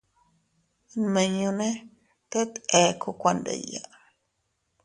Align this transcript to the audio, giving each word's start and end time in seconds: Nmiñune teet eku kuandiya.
Nmiñune 1.01 1.69
teet 2.29 2.53
eku 2.81 3.09
kuandiya. 3.21 3.83